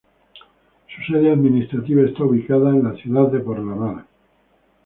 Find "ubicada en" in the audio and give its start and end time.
2.23-2.83